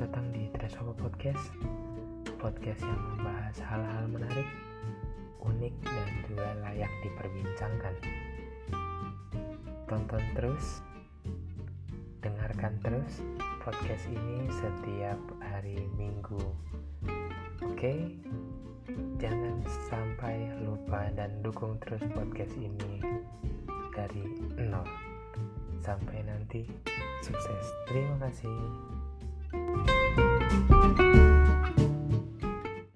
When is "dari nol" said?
23.92-24.88